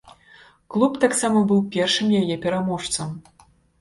Клуб 0.75 0.95
таксама 1.03 1.43
быў 1.51 1.61
першым 1.75 2.07
яе 2.21 2.35
пераможцам. 2.47 3.09